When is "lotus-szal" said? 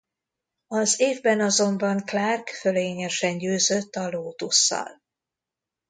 4.09-5.01